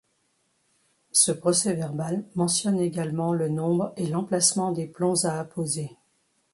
[1.11, 5.91] Ce procès-verbal mentionne également le nombre et l’emplacement des plombs à apposer.